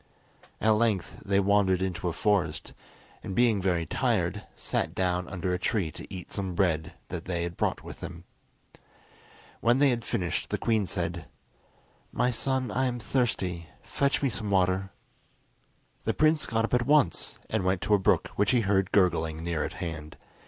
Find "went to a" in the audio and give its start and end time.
17.63-17.99